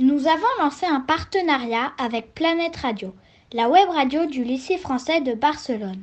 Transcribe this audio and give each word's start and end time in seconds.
Nous 0.00 0.26
avons 0.26 0.46
lancé 0.58 0.86
un 0.86 1.00
partenariat 1.00 1.92
avec 1.98 2.34
Planète 2.34 2.76
Radio, 2.76 3.14
la 3.52 3.68
web 3.68 3.86
radio 3.90 4.24
du 4.24 4.44
lycée 4.44 4.78
français 4.78 5.20
de 5.20 5.34
Barcelone. 5.34 6.02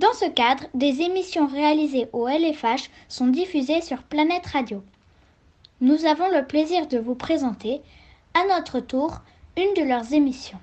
Dans 0.00 0.12
ce 0.14 0.24
cadre, 0.28 0.64
des 0.74 1.00
émissions 1.02 1.46
réalisées 1.46 2.08
au 2.12 2.26
LFH 2.26 2.90
sont 3.06 3.28
diffusées 3.28 3.82
sur 3.82 4.02
Planète 4.02 4.46
Radio. 4.46 4.82
Nous 5.80 6.06
avons 6.06 6.28
le 6.28 6.44
plaisir 6.44 6.88
de 6.88 6.98
vous 6.98 7.14
présenter, 7.14 7.82
à 8.34 8.44
notre 8.48 8.80
tour, 8.80 9.20
une 9.56 9.80
de 9.80 9.88
leurs 9.88 10.12
émissions. 10.12 10.58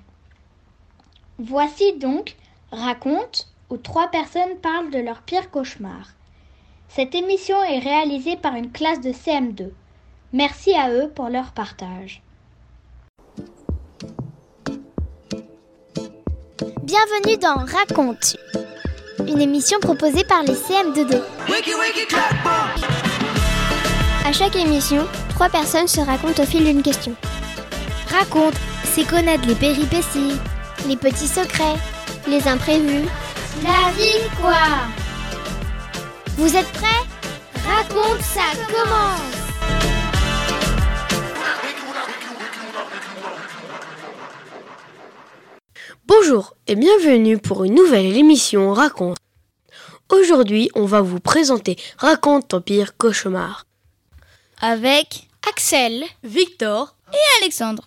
Voici 1.38 1.94
donc 1.96 2.36
Raconte, 2.70 3.48
où 3.70 3.78
trois 3.78 4.08
personnes 4.08 4.58
parlent 4.60 4.90
de 4.90 4.98
leur 4.98 5.22
pire 5.22 5.50
cauchemar. 5.50 6.10
Cette 6.88 7.14
émission 7.14 7.62
est 7.62 7.78
réalisée 7.78 8.36
par 8.36 8.56
une 8.56 8.72
classe 8.72 9.00
de 9.00 9.12
CM2. 9.12 9.70
Merci 10.34 10.74
à 10.74 10.92
eux 10.92 11.08
pour 11.08 11.30
leur 11.30 11.52
partage. 11.52 12.20
Bienvenue 16.88 17.36
dans 17.36 17.66
Raconte, 17.70 18.38
une 19.26 19.42
émission 19.42 19.78
proposée 19.78 20.24
par 20.24 20.42
les 20.42 20.54
CM22. 20.54 21.20
À 24.24 24.32
chaque 24.32 24.56
émission, 24.56 25.06
trois 25.28 25.50
personnes 25.50 25.86
se 25.86 26.00
racontent 26.00 26.42
au 26.42 26.46
fil 26.46 26.64
d'une 26.64 26.80
question. 26.80 27.14
Raconte, 28.10 28.54
c'est 28.84 29.06
connaître 29.06 29.46
les 29.46 29.54
péripéties, 29.54 30.32
les 30.88 30.96
petits 30.96 31.28
secrets, 31.28 31.76
les 32.26 32.48
imprévus. 32.48 33.06
La 33.62 33.92
vie 33.92 34.26
quoi? 34.40 34.54
Vous 36.38 36.56
êtes 36.56 36.72
prêts? 36.72 37.04
Raconte, 37.66 38.22
ça 38.22 38.40
commence 38.66 39.37
Bonjour 46.20 46.54
et 46.66 46.74
bienvenue 46.74 47.38
pour 47.38 47.64
une 47.64 47.74
nouvelle 47.74 48.16
émission 48.16 48.72
Raconte. 48.72 49.18
Aujourd'hui, 50.10 50.68
on 50.74 50.84
va 50.84 51.00
vous 51.00 51.20
présenter 51.20 51.76
Raconte 51.96 52.48
ton 52.48 52.60
pire 52.60 52.96
cauchemar. 52.96 53.66
Avec 54.60 55.28
Axel, 55.48 56.02
Victor 56.24 56.96
et 57.12 57.40
Alexandre. 57.40 57.84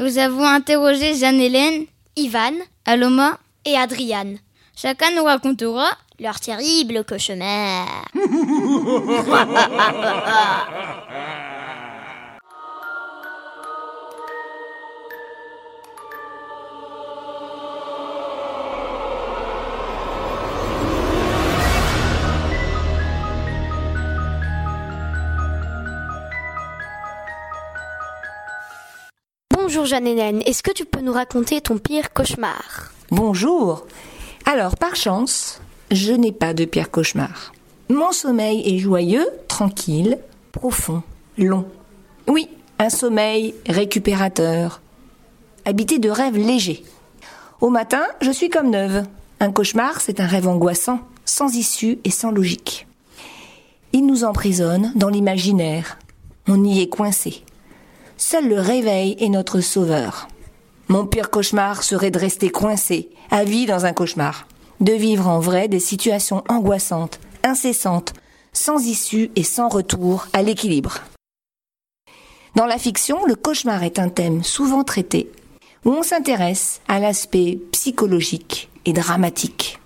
Nous 0.00 0.18
avons 0.18 0.44
interrogé 0.44 1.14
Jeanne-Hélène, 1.14 1.84
Ivan, 2.16 2.54
Aloma 2.86 3.38
et 3.64 3.76
Adriane. 3.76 4.38
Chacun 4.74 5.14
nous 5.14 5.24
racontera 5.24 5.90
leur 6.18 6.40
terrible 6.40 7.04
cauchemar. 7.04 7.86
Bonjour 29.82 29.96
Jeanne-Hélène, 29.96 30.42
est-ce 30.46 30.62
que 30.62 30.70
tu 30.70 30.84
peux 30.84 31.00
nous 31.00 31.12
raconter 31.12 31.60
ton 31.60 31.76
pire 31.76 32.12
cauchemar? 32.12 32.92
Bonjour. 33.10 33.84
Alors, 34.46 34.76
par 34.76 34.94
chance, 34.94 35.60
je 35.90 36.12
n'ai 36.12 36.30
pas 36.30 36.54
de 36.54 36.64
pire 36.66 36.88
cauchemar. 36.88 37.52
Mon 37.88 38.12
sommeil 38.12 38.62
est 38.64 38.78
joyeux, 38.78 39.26
tranquille, 39.48 40.18
profond, 40.52 41.02
long. 41.36 41.66
Oui, 42.28 42.48
un 42.78 42.90
sommeil 42.90 43.56
récupérateur, 43.68 44.80
habité 45.64 45.98
de 45.98 46.10
rêves 46.10 46.38
légers. 46.38 46.84
Au 47.60 47.68
matin, 47.68 48.04
je 48.20 48.30
suis 48.30 48.50
comme 48.50 48.70
neuve. 48.70 49.02
Un 49.40 49.50
cauchemar, 49.50 50.00
c'est 50.00 50.20
un 50.20 50.28
rêve 50.28 50.46
angoissant, 50.46 51.00
sans 51.24 51.56
issue 51.56 51.98
et 52.04 52.12
sans 52.12 52.30
logique. 52.30 52.86
Il 53.92 54.06
nous 54.06 54.22
emprisonne 54.22 54.92
dans 54.94 55.08
l'imaginaire. 55.08 55.98
On 56.46 56.62
y 56.62 56.82
est 56.82 56.88
coincé. 56.88 57.42
Seul 58.24 58.48
le 58.48 58.60
réveil 58.60 59.16
est 59.18 59.28
notre 59.28 59.60
sauveur. 59.60 60.28
Mon 60.86 61.06
pire 61.06 61.28
cauchemar 61.28 61.82
serait 61.82 62.12
de 62.12 62.20
rester 62.20 62.50
coincé, 62.50 63.10
à 63.32 63.42
vie 63.42 63.66
dans 63.66 63.84
un 63.84 63.92
cauchemar, 63.92 64.46
de 64.78 64.92
vivre 64.92 65.26
en 65.26 65.40
vrai 65.40 65.66
des 65.66 65.80
situations 65.80 66.44
angoissantes, 66.48 67.18
incessantes, 67.42 68.12
sans 68.52 68.86
issue 68.86 69.32
et 69.34 69.42
sans 69.42 69.68
retour 69.68 70.28
à 70.34 70.42
l'équilibre. 70.42 71.00
Dans 72.54 72.64
la 72.64 72.78
fiction, 72.78 73.26
le 73.26 73.34
cauchemar 73.34 73.82
est 73.82 73.98
un 73.98 74.08
thème 74.08 74.44
souvent 74.44 74.84
traité, 74.84 75.28
où 75.84 75.90
on 75.90 76.04
s'intéresse 76.04 76.80
à 76.86 77.00
l'aspect 77.00 77.58
psychologique 77.72 78.70
et 78.84 78.92
dramatique. 78.92 79.80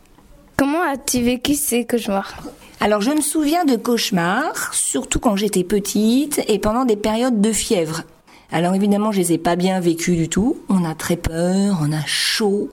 Comment 0.58 0.82
as-tu 0.82 1.22
vécu 1.22 1.54
ces 1.54 1.86
cauchemars? 1.86 2.34
Alors 2.80 3.00
je 3.00 3.12
me 3.12 3.22
souviens 3.22 3.64
de 3.64 3.76
cauchemars, 3.76 4.74
surtout 4.74 5.20
quand 5.20 5.36
j'étais 5.36 5.64
petite 5.64 6.42
et 6.48 6.58
pendant 6.58 6.84
des 6.84 6.96
périodes 6.96 7.40
de 7.40 7.50
fièvre. 7.50 8.02
Alors 8.52 8.74
évidemment, 8.74 9.12
je 9.12 9.18
les 9.18 9.32
ai 9.32 9.38
pas 9.38 9.56
bien 9.56 9.80
vécus 9.80 10.16
du 10.16 10.28
tout. 10.28 10.56
On 10.68 10.84
a 10.84 10.94
très 10.94 11.16
peur, 11.16 11.78
on 11.82 11.92
a 11.92 12.04
chaud, 12.06 12.70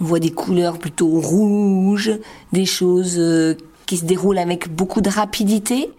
on 0.00 0.04
voit 0.04 0.20
des 0.20 0.30
couleurs 0.30 0.78
plutôt 0.78 1.20
rouges, 1.20 2.12
des 2.52 2.66
choses 2.66 3.16
euh, 3.18 3.54
qui 3.86 3.96
se 3.96 4.04
déroulent 4.04 4.38
avec 4.38 4.68
beaucoup 4.68 5.00
de 5.00 5.08
rapidité. 5.08 5.90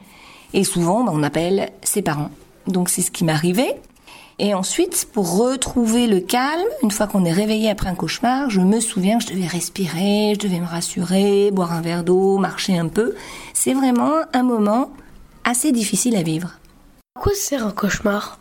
Et 0.53 0.63
souvent, 0.63 1.03
ben, 1.03 1.11
on 1.13 1.23
appelle 1.23 1.69
ses 1.83 2.01
parents. 2.01 2.31
Donc 2.67 2.89
c'est 2.89 3.01
ce 3.01 3.11
qui 3.11 3.23
m'arrivait. 3.23 3.79
Et 4.39 4.53
ensuite, 4.53 5.07
pour 5.13 5.37
retrouver 5.37 6.05
le 6.05 6.19
calme, 6.19 6.67
une 6.83 6.91
fois 6.91 7.07
qu'on 7.07 7.25
est 7.25 7.31
réveillé 7.31 7.71
après 7.71 7.89
un 7.89 7.95
cauchemar, 7.95 8.51
je 8.51 8.61
me 8.61 8.79
souviens 8.79 9.17
que 9.17 9.23
je 9.23 9.33
devais 9.33 9.47
respirer, 9.47 10.35
je 10.35 10.39
devais 10.47 10.59
me 10.59 10.67
rassurer, 10.67 11.49
boire 11.49 11.73
un 11.73 11.81
verre 11.81 12.03
d'eau, 12.03 12.37
marcher 12.37 12.77
un 12.77 12.87
peu. 12.87 13.15
C'est 13.55 13.73
vraiment 13.73 14.13
un 14.33 14.43
moment 14.43 14.91
assez 15.43 15.71
difficile 15.71 16.15
à 16.15 16.21
vivre. 16.21 16.59
À 17.15 17.21
quoi 17.21 17.33
sert 17.33 17.65
un 17.65 17.71
cauchemar? 17.71 18.37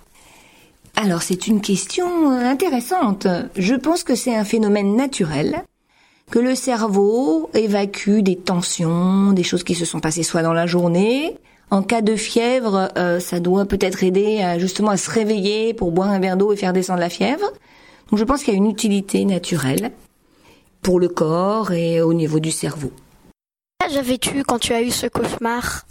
Alors 0.97 1.23
c'est 1.23 1.47
une 1.47 1.61
question 1.61 2.33
euh, 2.33 2.45
intéressante. 2.45 3.27
Je 3.57 3.75
pense 3.75 4.03
que 4.03 4.15
c'est 4.15 4.35
un 4.35 4.45
phénomène 4.45 4.97
naturel, 4.97 5.63
que 6.31 6.39
le 6.39 6.55
cerveau 6.55 7.51
évacue 7.55 8.21
des 8.21 8.37
tensions, 8.37 9.33
des 9.33 9.43
choses 9.43 9.63
qui 9.63 9.75
se 9.75 9.85
sont 9.85 10.01
passées 10.01 10.23
soit 10.23 10.43
dans 10.43 10.55
la 10.55 10.67
journée. 10.67 11.37
En 11.71 11.83
cas 11.83 12.01
de 12.01 12.17
fièvre, 12.17 12.91
euh, 12.97 13.21
ça 13.21 13.41
doit 13.41 13.67
peut-être 13.67 14.03
aider 14.03 14.41
à, 14.41 14.59
justement 14.59 14.91
à 14.91 14.97
se 14.97 15.11
réveiller 15.11 15.75
pour 15.75 15.93
boire 15.93 16.09
un 16.09 16.19
verre 16.19 16.37
d'eau 16.37 16.53
et 16.53 16.57
faire 16.57 16.73
descendre 16.73 17.01
la 17.01 17.11
fièvre. 17.11 17.47
Donc 18.11 18.19
je 18.19 18.25
pense 18.25 18.43
qu'il 18.43 18.55
y 18.55 18.57
a 18.57 18.59
une 18.59 18.71
utilité 18.71 19.25
naturelle 19.25 19.93
pour 20.81 20.99
le 20.99 21.09
corps 21.09 21.73
et 21.73 22.01
au 22.01 22.15
niveau 22.15 22.39
du 22.39 22.53
cerveau. 22.53 22.93
Quel 23.81 23.91
âge 23.91 23.97
avais-tu 23.99 24.45
quand 24.45 24.59
tu 24.59 24.73
as 24.73 24.83
eu 24.83 24.91
ce 24.91 25.07
cauchemar? 25.07 25.85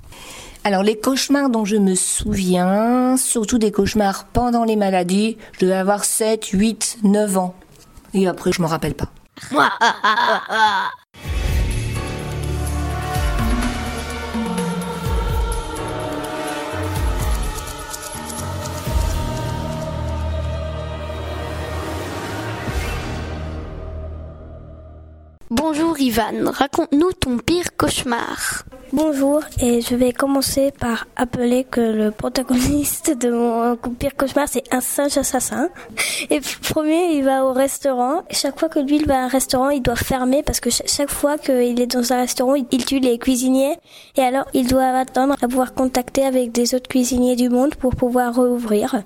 Alors 0.66 0.82
les 0.82 0.98
cauchemars 1.00 1.52
dont 1.52 1.64
je 1.64 1.76
me 1.76 1.94
souviens, 1.94 3.18
surtout 3.18 3.60
des 3.60 3.72
cauchemars 3.72 4.26
pendant 4.26 4.64
les 4.64 4.76
maladies, 4.76 5.38
je 5.54 5.60
devais 5.60 5.76
avoir 5.76 6.04
7, 6.04 6.44
8, 6.44 6.98
9 7.04 7.38
ans. 7.38 7.56
Et 8.16 8.28
après, 8.28 8.52
je 8.52 8.64
m'en 8.64 8.68
rappelle 8.68 8.96
pas. 8.96 9.10
Bonjour 25.52 26.00
Ivan, 26.00 26.52
raconte-nous 26.52 27.12
ton 27.14 27.38
pire 27.38 27.78
cauchemar. 27.78 28.66
Bonjour, 28.96 29.42
et 29.60 29.82
je 29.82 29.94
vais 29.94 30.14
commencer 30.14 30.72
par 30.72 31.06
appeler 31.18 31.66
que 31.66 31.82
le 31.82 32.12
protagoniste 32.12 33.12
de 33.18 33.30
mon 33.30 33.76
pire 33.94 34.16
cauchemar, 34.16 34.48
c'est 34.48 34.74
un 34.74 34.80
singe 34.80 35.18
assassin. 35.18 35.68
Et 36.30 36.40
premier, 36.62 37.18
il 37.18 37.26
va 37.26 37.44
au 37.44 37.52
restaurant. 37.52 38.22
Chaque 38.32 38.58
fois 38.58 38.70
que 38.70 38.80
lui, 38.80 38.96
il 38.96 39.06
va 39.06 39.16
à 39.16 39.24
un 39.26 39.28
restaurant, 39.28 39.70
il 39.70 39.82
doit 39.82 39.98
fermer 39.98 40.44
parce 40.44 40.62
que 40.62 40.70
chaque 40.70 41.10
fois 41.10 41.38
qu'il 41.38 41.82
est 41.82 41.94
dans 41.94 42.14
un 42.14 42.22
restaurant, 42.22 42.56
il 42.56 42.86
tue 42.86 43.00
les 43.00 43.18
cuisiniers. 43.18 43.76
Et 44.16 44.22
alors, 44.22 44.46
il 44.54 44.66
doit 44.66 44.86
attendre 44.86 45.36
à 45.42 45.48
pouvoir 45.50 45.74
contacter 45.74 46.24
avec 46.24 46.54
des 46.54 46.74
autres 46.74 46.88
cuisiniers 46.88 47.36
du 47.36 47.50
monde 47.50 47.76
pour 47.76 47.98
pouvoir 47.98 48.34
rouvrir. 48.34 49.04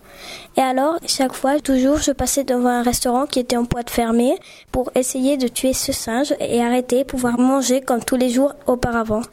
Et 0.56 0.62
alors, 0.62 1.00
chaque 1.08 1.34
fois, 1.34 1.60
toujours, 1.62 1.98
je 1.98 2.12
passais 2.12 2.44
devant 2.44 2.70
un 2.70 2.84
restaurant 2.84 3.26
qui 3.26 3.40
était 3.40 3.58
en 3.58 3.64
de 3.64 3.90
fermé 3.90 4.36
pour 4.72 4.92
essayer 4.94 5.36
de 5.38 5.48
tuer 5.48 5.74
ce 5.74 5.94
singe 5.94 6.36
et 6.40 6.62
arrêter, 6.62 7.06
pouvoir 7.06 7.40
manger 7.40 7.82
comme 7.82 8.04
tous 8.04 8.18
les 8.18 8.30
jours 8.30 8.54
auparavant. 8.68 9.24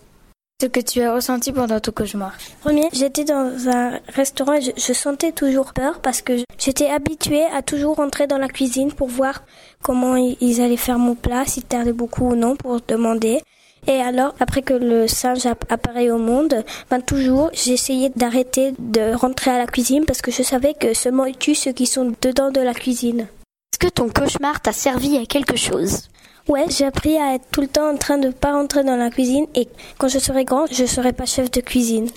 Ce 0.58 0.68
que 0.68 0.80
tu 0.80 1.02
as 1.02 1.12
ressenti 1.12 1.52
pendant 1.52 1.80
ton 1.80 1.92
cauchemar 1.92 2.32
Premier, 2.62 2.88
j'étais 2.94 3.24
dans 3.24 3.68
un 3.68 4.00
restaurant 4.08 4.54
et 4.54 4.62
je, 4.62 4.92
sentais 4.94 5.32
toujours 5.32 5.74
peur 5.74 6.00
parce 6.00 6.22
que 6.22 6.32
j'étais 6.58 6.88
habituée 6.88 7.44
à 7.52 7.60
toujours 7.60 7.96
rentrer 7.96 8.26
dans 8.26 8.38
la 8.38 8.48
cuisine 8.48 8.90
pour 8.90 9.08
voir 9.08 9.42
comment 9.82 10.16
ils 10.16 10.62
allaient 10.62 10.78
faire 10.78 10.98
mon 10.98 11.14
plat, 11.14 11.44
s'il 11.44 11.64
tardait 11.64 11.92
beaucoup 11.92 12.30
ou 12.30 12.36
non, 12.36 12.56
pour 12.56 12.80
demander. 12.88 13.42
Et 13.86 14.00
alors, 14.00 14.34
après 14.40 14.62
que 14.62 14.72
le 14.72 15.06
singe 15.06 15.44
apparaît 15.44 16.10
au 16.10 16.16
monde, 16.16 16.64
ben 16.88 17.02
toujours, 17.02 17.50
j'essayais 17.52 18.10
d'arrêter 18.16 18.72
de 18.78 19.14
rentrer 19.14 19.50
à 19.50 19.58
la 19.58 19.66
cuisine 19.66 20.06
parce 20.06 20.22
que 20.22 20.30
je 20.30 20.42
savais 20.42 20.72
que 20.72 20.94
seulement 20.94 21.26
il 21.26 21.36
tue 21.36 21.54
ceux 21.54 21.72
qui 21.72 21.84
sont 21.84 22.14
dedans 22.22 22.50
de 22.50 22.62
la 22.62 22.72
cuisine. 22.72 23.26
Est-ce 23.74 23.78
que 23.78 23.92
ton 23.92 24.08
cauchemar 24.08 24.62
t'a 24.62 24.72
servi 24.72 25.18
à 25.18 25.26
quelque 25.26 25.58
chose? 25.58 26.08
Ouais, 26.48 26.66
j'ai 26.68 26.84
appris 26.84 27.18
à 27.18 27.34
être 27.34 27.46
tout 27.50 27.60
le 27.60 27.66
temps 27.66 27.90
en 27.90 27.96
train 27.96 28.18
de 28.18 28.30
pas 28.30 28.52
rentrer 28.52 28.84
dans 28.84 28.94
la 28.96 29.10
cuisine 29.10 29.46
et 29.56 29.68
quand 29.98 30.06
je 30.06 30.20
serai 30.20 30.44
grand, 30.44 30.66
je 30.70 30.84
serai 30.86 31.12
pas 31.12 31.26
chef 31.26 31.50
de 31.50 31.60
cuisine. 31.60 32.08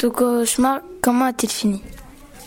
Ton 0.00 0.10
cauchemar, 0.10 0.80
comment 1.00 1.26
a-t-il 1.26 1.52
fini? 1.52 1.80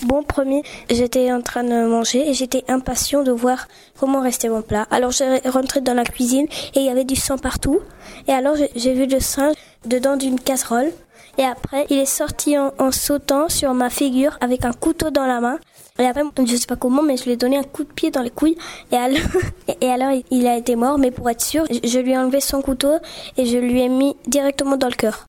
Bon, 0.02 0.22
premier, 0.22 0.64
j'étais 0.90 1.32
en 1.32 1.42
train 1.42 1.64
de 1.64 1.88
manger 1.88 2.30
et 2.30 2.34
j'étais 2.34 2.66
impatient 2.68 3.24
de 3.24 3.32
voir 3.32 3.70
comment 3.98 4.20
restait 4.20 4.50
mon 4.50 4.62
plat. 4.62 4.86
Alors 4.92 5.12
j'ai 5.12 5.38
rentré 5.46 5.80
dans 5.80 5.94
la 5.94 6.04
cuisine 6.04 6.48
et 6.76 6.80
il 6.80 6.86
y 6.86 6.90
avait 6.90 7.06
du 7.06 7.16
sang 7.16 7.38
partout. 7.38 7.80
Et 8.28 8.34
alors 8.34 8.56
j'ai 8.76 8.94
vu 8.94 9.06
le 9.06 9.22
singe 9.22 9.56
dedans 9.86 10.18
d'une 10.18 10.42
casserole. 10.42 10.92
Et 11.38 11.44
après, 11.44 11.88
il 11.90 11.98
est 11.98 12.06
sorti 12.06 12.58
en, 12.58 12.92
sautant 12.92 13.48
sur 13.50 13.74
ma 13.74 13.90
figure 13.90 14.38
avec 14.42 14.66
un 14.66 14.74
couteau 14.74 15.10
dans 15.10 15.26
la 15.26 15.40
main. 15.40 15.58
Et 16.00 16.06
après, 16.06 16.24
je 16.46 16.56
sais 16.56 16.66
pas 16.66 16.76
comment, 16.76 17.04
mais 17.04 17.18
je 17.18 17.26
lui 17.26 17.32
ai 17.32 17.38
donné 17.38 17.58
un 17.58 17.64
coup 17.64 17.84
de 17.84 17.92
pied 17.92 18.10
dans 18.10 18.22
les 18.22 18.32
couilles. 18.32 18.58
Et 18.92 18.96
alors, 18.96 19.20
et 19.82 19.90
alors 19.90 20.12
il 20.32 20.48
a 20.48 20.58
été 20.58 20.76
mort, 20.76 20.98
mais 20.98 21.12
pour 21.12 21.30
être 21.30 21.42
sûr, 21.42 21.66
je 21.70 22.00
lui 22.00 22.12
ai 22.12 22.18
enlevé 22.18 22.40
son 22.40 22.62
couteau 22.62 22.94
et 23.38 23.46
je 23.46 23.58
lui 23.58 23.82
ai 23.82 23.90
mis 23.90 24.16
directement 24.28 24.78
dans 24.78 24.88
le 24.90 24.96
cœur. 24.96 25.26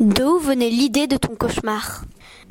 D'où 0.00 0.38
venait 0.38 0.70
l'idée 0.70 1.06
de 1.06 1.16
ton 1.16 1.36
cauchemar? 1.36 2.02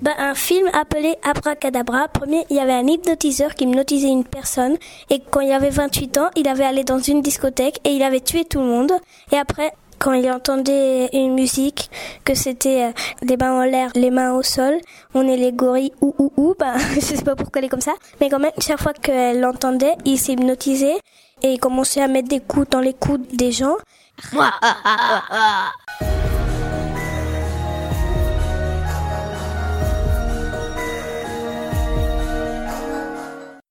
Ben, 0.01 0.13
Un 0.17 0.33
film 0.33 0.69
appelé 0.73 1.15
Abracadabra. 1.23 2.07
Premier, 2.07 2.45
il 2.49 2.55
y 2.55 2.59
avait 2.59 2.71
un 2.71 2.87
hypnotiseur 2.87 3.53
qui 3.53 3.65
hypnotisait 3.65 4.07
une 4.07 4.23
personne. 4.23 4.77
Et 5.09 5.19
quand 5.19 5.41
il 5.41 5.51
avait 5.51 5.69
28 5.69 6.17
ans, 6.19 6.29
il 6.37 6.47
avait 6.47 6.63
allé 6.63 6.85
dans 6.85 6.99
une 6.99 7.21
discothèque 7.21 7.79
et 7.83 7.89
il 7.89 8.01
avait 8.01 8.21
tué 8.21 8.45
tout 8.45 8.59
le 8.59 8.65
monde. 8.65 8.93
Et 9.33 9.37
après, 9.37 9.73
quand 10.03 10.11
il 10.11 10.29
entendait 10.29 11.09
une 11.13 11.33
musique, 11.33 11.89
que 12.25 12.35
c'était 12.35 12.83
euh, 12.83 12.91
les 13.21 13.37
mains 13.37 13.53
en 13.53 13.63
l'air, 13.63 13.89
les 13.95 14.11
mains 14.11 14.33
au 14.33 14.43
sol, 14.43 14.75
on 15.13 15.25
est 15.25 15.37
les 15.37 15.53
gorilles 15.53 15.93
ou 16.01 16.13
ou 16.19 16.31
ou, 16.35 16.55
ben, 16.59 16.77
je 16.95 16.99
sais 16.99 17.23
pas 17.23 17.37
pourquoi 17.37 17.59
elle 17.59 17.65
est 17.65 17.69
comme 17.69 17.79
ça, 17.79 17.93
mais 18.19 18.29
quand 18.29 18.39
même, 18.39 18.51
chaque 18.59 18.81
fois 18.81 18.91
qu'elle 18.91 19.39
l'entendait, 19.39 19.95
il 20.03 20.19
s'hypnotisait 20.19 20.97
et 21.41 21.53
il 21.53 21.59
commençait 21.59 22.01
à 22.01 22.09
mettre 22.09 22.27
des 22.27 22.41
coups 22.41 22.69
dans 22.69 22.81
les 22.81 22.93
coudes 22.93 23.25
des 23.31 23.53
gens. 23.53 23.77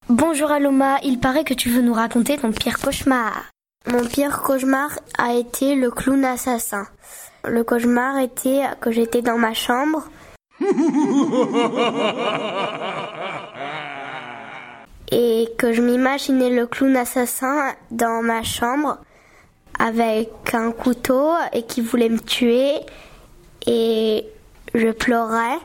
Bonjour 0.08 0.50
Aloma, 0.50 0.96
il 1.02 1.18
paraît 1.20 1.44
que 1.44 1.54
tu 1.54 1.68
veux 1.68 1.82
nous 1.82 1.94
raconter 1.94 2.38
ton 2.38 2.52
pire 2.52 2.78
cauchemar. 2.78 3.51
Mon 3.86 4.04
pire 4.06 4.42
cauchemar 4.42 4.90
a 5.18 5.34
été 5.34 5.74
le 5.74 5.90
clown 5.90 6.24
assassin. 6.24 6.86
Le 7.44 7.64
cauchemar 7.64 8.18
était 8.18 8.62
que 8.80 8.92
j'étais 8.92 9.22
dans 9.22 9.38
ma 9.38 9.54
chambre. 9.54 10.04
et 15.10 15.48
que 15.58 15.72
je 15.72 15.82
m'imaginais 15.82 16.50
le 16.50 16.66
clown 16.66 16.96
assassin 16.96 17.74
dans 17.90 18.22
ma 18.22 18.44
chambre 18.44 18.98
avec 19.78 20.30
un 20.54 20.70
couteau 20.70 21.32
et 21.52 21.64
qui 21.64 21.80
voulait 21.80 22.08
me 22.08 22.20
tuer 22.20 22.74
et 23.66 24.24
je 24.74 24.88
pleurais 24.88 25.58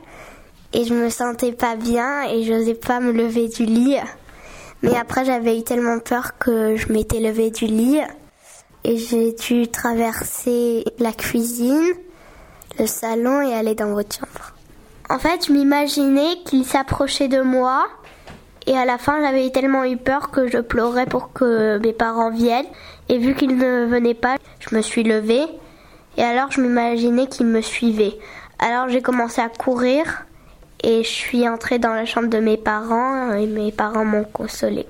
et 0.72 0.84
je 0.84 0.92
me 0.92 1.08
sentais 1.08 1.52
pas 1.52 1.76
bien 1.76 2.24
et 2.24 2.42
j'osais 2.42 2.74
pas 2.74 2.98
me 3.00 3.12
lever 3.12 3.48
du 3.48 3.64
lit. 3.64 3.96
Mais 4.82 4.96
après, 4.96 5.24
j'avais 5.24 5.58
eu 5.58 5.64
tellement 5.64 5.98
peur 5.98 6.38
que 6.38 6.76
je 6.76 6.92
m'étais 6.92 7.20
levée 7.20 7.50
du 7.50 7.66
lit 7.66 8.00
et 8.84 8.96
j'ai 8.96 9.32
dû 9.32 9.68
traverser 9.68 10.84
la 10.98 11.12
cuisine, 11.12 11.92
le 12.78 12.86
salon 12.86 13.42
et 13.42 13.54
aller 13.54 13.74
dans 13.74 13.92
votre 13.92 14.14
chambre. 14.14 14.52
En 15.10 15.18
fait, 15.18 15.46
je 15.46 15.52
m'imaginais 15.52 16.42
qu'il 16.44 16.64
s'approchait 16.64 17.28
de 17.28 17.40
moi 17.40 17.88
et 18.68 18.76
à 18.76 18.84
la 18.84 18.98
fin, 18.98 19.20
j'avais 19.22 19.50
tellement 19.50 19.84
eu 19.84 19.96
peur 19.96 20.30
que 20.30 20.46
je 20.46 20.58
pleurais 20.58 21.06
pour 21.06 21.32
que 21.32 21.78
mes 21.78 21.94
parents 21.94 22.30
viennent. 22.30 22.66
Et 23.08 23.16
vu 23.16 23.34
qu'ils 23.34 23.56
ne 23.56 23.86
venaient 23.86 24.12
pas, 24.12 24.36
je 24.60 24.76
me 24.76 24.82
suis 24.82 25.02
levée 25.02 25.46
et 26.18 26.22
alors 26.22 26.50
je 26.50 26.60
m'imaginais 26.60 27.26
qu'ils 27.28 27.46
me 27.46 27.62
suivaient. 27.62 28.18
Alors 28.58 28.88
j'ai 28.90 29.00
commencé 29.00 29.40
à 29.40 29.48
courir 29.48 30.26
et 30.82 31.02
je 31.02 31.08
suis 31.08 31.48
entrée 31.48 31.78
dans 31.78 31.94
la 31.94 32.04
chambre 32.04 32.28
de 32.28 32.38
mes 32.38 32.56
parents 32.56 33.32
et 33.32 33.46
mes 33.46 33.72
parents 33.72 34.04
m'ont 34.04 34.24
consolée. 34.24 34.86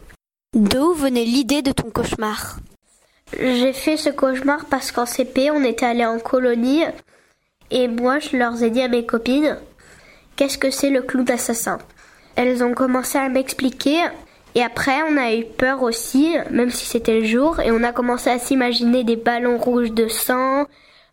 D'où 0.54 0.92
venait 0.94 1.24
l'idée 1.24 1.62
de 1.62 1.72
ton 1.72 1.90
cauchemar? 1.90 2.56
J'ai 3.38 3.72
fait 3.72 3.96
ce 3.96 4.10
cauchemar 4.10 4.64
parce 4.66 4.92
qu'en 4.92 5.06
CP, 5.06 5.50
on 5.50 5.62
était 5.62 5.86
allé 5.86 6.04
en 6.04 6.18
colonie 6.18 6.84
et 7.70 7.88
moi, 7.88 8.18
je 8.18 8.36
leur 8.36 8.62
ai 8.62 8.70
dit 8.70 8.80
à 8.80 8.88
mes 8.88 9.04
copines 9.04 9.58
qu'est-ce 10.36 10.58
que 10.58 10.70
c'est 10.70 10.90
le 10.90 11.02
clown 11.02 11.30
assassin? 11.30 11.78
Elles 12.36 12.62
ont 12.62 12.72
commencé 12.72 13.18
à 13.18 13.28
m'expliquer 13.28 14.00
et 14.54 14.62
après, 14.62 15.02
on 15.08 15.16
a 15.16 15.34
eu 15.34 15.44
peur 15.44 15.82
aussi, 15.82 16.34
même 16.50 16.70
si 16.70 16.86
c'était 16.86 17.20
le 17.20 17.26
jour, 17.26 17.60
et 17.60 17.70
on 17.70 17.82
a 17.82 17.92
commencé 17.92 18.30
à 18.30 18.38
s'imaginer 18.38 19.04
des 19.04 19.16
ballons 19.16 19.58
rouges 19.58 19.92
de 19.92 20.08
sang, 20.08 20.64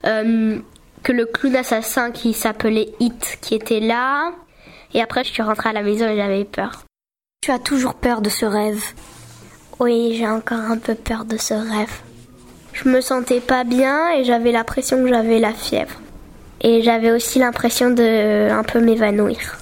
euh, 0.06 0.58
que 1.04 1.12
le 1.12 1.26
clown 1.26 1.56
assassin 1.56 2.12
qui 2.12 2.34
s'appelait 2.34 2.90
Hit 3.00 3.38
qui 3.42 3.54
était 3.54 3.82
là, 3.82 4.32
et 4.96 5.02
après, 5.02 5.24
je 5.26 5.32
suis 5.32 5.44
rentrée 5.44 5.70
à 5.70 5.74
la 5.74 5.84
maison 5.84 6.08
et 6.08 6.16
j'avais 6.16 6.46
peur. 6.46 6.86
Tu 7.42 7.52
as 7.52 7.60
toujours 7.60 7.96
peur 7.96 8.22
de 8.22 8.30
ce 8.30 8.46
rêve 8.46 8.82
Oui, 9.78 10.16
j'ai 10.18 10.28
encore 10.28 10.58
un 10.58 10.78
peu 10.78 10.96
peur 10.96 11.26
de 11.26 11.36
ce 11.36 11.54
rêve. 11.54 11.92
Je 12.72 12.88
me 12.88 13.02
sentais 13.02 13.42
pas 13.42 13.66
bien 13.66 14.14
et 14.14 14.24
j'avais 14.24 14.54
l'impression 14.54 15.04
que 15.04 15.10
j'avais 15.10 15.40
la 15.40 15.52
fièvre. 15.52 16.00
Et 16.62 16.82
j'avais 16.82 17.12
aussi 17.12 17.40
l'impression 17.40 17.90
de 17.90 18.50
un 18.50 18.64
peu 18.64 18.80
m'évanouir. 18.80 19.58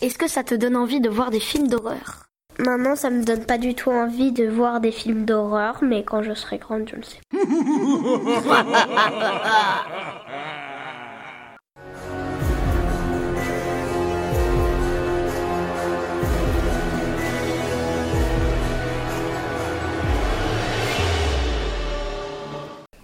Est-ce 0.00 0.18
que 0.18 0.28
ça 0.28 0.42
te 0.42 0.56
donne 0.56 0.74
envie 0.74 1.00
de 1.00 1.08
voir 1.08 1.30
des 1.30 1.38
films 1.38 1.68
d'horreur? 1.68 2.24
Maintenant, 2.58 2.96
ça 2.96 3.10
me 3.10 3.22
donne 3.22 3.44
pas 3.44 3.58
du 3.58 3.76
tout 3.76 3.90
envie 3.90 4.32
de 4.32 4.48
voir 4.48 4.80
des 4.80 4.90
films 4.90 5.24
d'horreur, 5.24 5.78
mais 5.82 6.02
quand 6.02 6.24
je 6.24 6.34
serai 6.34 6.58
grande, 6.58 6.90
je 6.90 6.96
le 6.96 7.04
sais. 7.04 7.20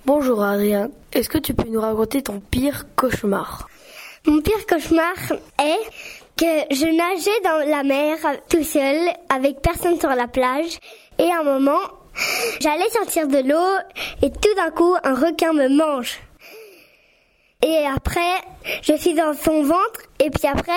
Bonjour 0.08 0.43
Adrien, 0.43 0.88
est-ce 1.12 1.28
que 1.28 1.37
tu 1.37 1.52
peux 1.52 1.69
nous 1.69 1.82
raconter 1.82 2.22
ton 2.22 2.40
pire 2.40 2.87
cauchemar? 2.96 3.69
Mon 4.26 4.40
pire 4.40 4.64
cauchemar 4.66 5.12
est 5.60 5.84
que 6.34 6.74
je 6.74 6.86
nageais 6.86 7.41
dans 7.44 7.70
la 7.70 7.82
mer 7.82 8.17
tout 8.48 8.65
seul 8.65 8.96
avec 9.29 9.60
personne 9.60 10.00
sur 10.00 10.08
la 10.08 10.27
plage 10.27 10.79
et 11.19 11.31
à 11.31 11.41
un 11.41 11.43
moment 11.43 11.81
j'allais 12.58 12.88
sortir 12.88 13.29
de 13.29 13.36
l'eau 13.36 13.98
et 14.22 14.31
tout 14.31 14.55
d'un 14.56 14.70
coup 14.70 14.94
un 15.05 15.15
requin 15.15 15.53
me 15.53 15.69
mange. 15.69 16.19
Et 17.62 17.84
après 17.94 18.32
je 18.81 18.96
suis 18.96 19.12
dans 19.12 19.34
son 19.34 19.62
ventre 19.62 20.00
et 20.20 20.31
puis 20.31 20.48
après 20.48 20.72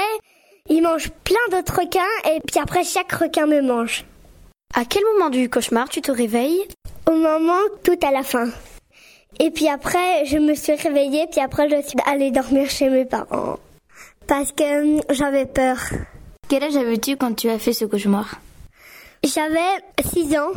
il 0.67 0.81
mange 0.81 1.09
plein 1.23 1.57
d'autres 1.57 1.79
requins 1.79 2.01
et 2.29 2.41
puis 2.41 2.59
après 2.61 2.83
chaque 2.83 3.13
requin 3.13 3.45
me 3.45 3.61
mange. 3.61 4.03
À 4.73 4.83
quel 4.83 5.03
moment 5.13 5.29
du 5.29 5.49
cauchemar 5.49 5.87
tu 5.87 6.01
te 6.01 6.11
réveilles? 6.11 6.67
Au 7.07 7.15
moment 7.15 7.61
tout 7.85 7.99
à 8.05 8.11
la 8.11 8.23
fin. 8.23 8.49
Et 9.39 9.49
puis 9.51 9.67
après, 9.69 10.25
je 10.25 10.37
me 10.37 10.53
suis 10.53 10.75
réveillée, 10.75 11.27
puis 11.31 11.41
après, 11.41 11.69
je 11.69 11.81
suis 11.87 11.97
allée 12.05 12.31
dormir 12.31 12.69
chez 12.69 12.89
mes 12.89 13.05
parents. 13.05 13.57
Parce 14.27 14.51
que 14.51 14.97
euh, 14.97 15.01
j'avais 15.09 15.45
peur. 15.45 15.77
Quel 16.47 16.63
âge 16.63 16.75
avais-tu 16.75 17.17
quand 17.17 17.33
tu 17.33 17.49
as 17.49 17.59
fait 17.59 17.73
ce 17.73 17.85
cauchemar? 17.85 18.39
J'avais 19.23 19.59
6 20.03 20.37
ans. 20.37 20.51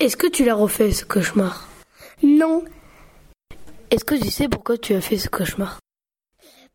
Est-ce 0.00 0.16
que 0.16 0.26
tu 0.26 0.44
l'as 0.44 0.54
refait, 0.54 0.92
ce 0.92 1.04
cauchemar? 1.04 1.68
Non. 2.22 2.64
Est-ce 3.90 4.04
que 4.04 4.14
tu 4.14 4.30
sais 4.30 4.48
pourquoi 4.48 4.78
tu 4.78 4.94
as 4.94 5.00
fait 5.00 5.16
ce 5.16 5.28
cauchemar? 5.28 5.78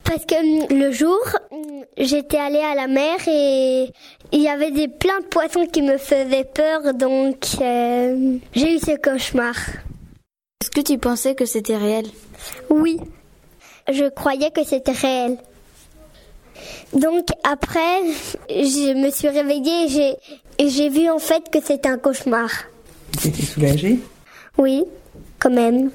Parce 0.03 0.25
que 0.25 0.35
euh, 0.35 0.67
le 0.69 0.91
jour, 0.91 1.19
euh, 1.51 1.55
j'étais 1.97 2.37
allée 2.37 2.59
à 2.59 2.75
la 2.75 2.87
mer 2.87 3.17
et 3.27 3.91
il 4.31 4.41
y 4.41 4.49
avait 4.49 4.71
des 4.71 4.87
plein 4.87 5.19
de 5.19 5.25
poissons 5.25 5.65
qui 5.65 5.81
me 5.81 5.97
faisaient 5.97 6.45
peur, 6.45 6.93
donc 6.93 7.45
j'ai 8.53 8.75
eu 8.75 8.79
ce 8.79 8.97
cauchemar. 8.97 9.55
Est-ce 10.73 10.81
que 10.81 10.91
tu 10.91 10.97
pensais 10.97 11.35
que 11.35 11.45
c'était 11.45 11.77
réel? 11.77 12.07
Oui, 12.71 12.99
je 13.91 14.09
croyais 14.09 14.49
que 14.49 14.63
c'était 14.63 14.91
réel. 14.91 15.37
Donc 16.93 17.27
après, 17.43 18.01
je 18.49 18.95
me 18.95 19.11
suis 19.11 19.29
réveillée 19.29 20.17
et 20.57 20.69
j'ai 20.69 20.89
vu 20.89 21.11
en 21.11 21.19
fait 21.19 21.43
que 21.51 21.61
c'était 21.63 21.89
un 21.89 21.99
cauchemar. 21.99 22.49
Tu 23.21 23.27
étais 23.27 23.43
soulagée? 23.43 23.99
Oui, 24.57 24.83
quand 25.37 25.51
même. 25.51 25.91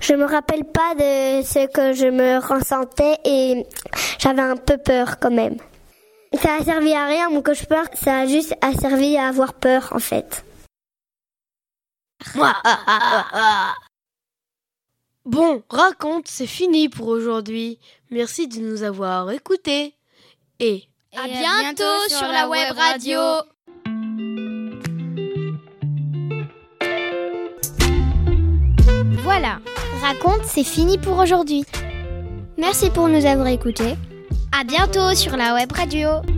Je 0.00 0.12
me 0.12 0.26
rappelle 0.26 0.64
pas 0.64 0.94
de 0.94 1.42
ce 1.42 1.66
que 1.68 1.94
je 1.94 2.08
me 2.08 2.38
ressentais 2.46 3.16
et 3.24 3.64
j'avais 4.18 4.42
un 4.42 4.56
peu 4.56 4.76
peur 4.76 5.18
quand 5.18 5.30
même. 5.30 5.56
Ça 6.42 6.56
a 6.60 6.62
servi 6.62 6.92
à 6.92 7.06
rien 7.06 7.30
mon 7.30 7.40
cauchemar, 7.40 7.86
ça 7.94 8.18
a 8.18 8.26
juste 8.26 8.54
servi 8.78 9.16
à 9.16 9.28
avoir 9.28 9.54
peur 9.54 9.88
en 9.92 9.98
fait. 9.98 10.44
Bon, 15.26 15.64
raconte, 15.68 16.28
c'est 16.28 16.46
fini 16.46 16.88
pour 16.88 17.08
aujourd'hui. 17.08 17.80
Merci 18.12 18.46
de 18.46 18.60
nous 18.60 18.84
avoir 18.84 19.28
écoutés. 19.32 19.92
Et 20.60 20.84
à 21.16 21.26
bientôt 21.26 22.08
sur 22.08 22.28
la 22.28 22.48
web 22.48 22.72
radio. 22.76 23.18
Voilà, 29.24 29.58
raconte, 30.00 30.44
c'est 30.44 30.62
fini 30.62 30.96
pour 30.96 31.18
aujourd'hui. 31.18 31.64
Merci 32.56 32.90
pour 32.90 33.08
nous 33.08 33.26
avoir 33.26 33.48
écoutés. 33.48 33.96
À 34.56 34.62
bientôt 34.62 35.12
sur 35.16 35.36
la 35.36 35.54
web 35.54 35.72
radio. 35.72 36.35